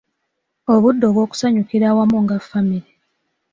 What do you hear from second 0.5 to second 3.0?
Obudde obw’okusanyukira awamu nga famire.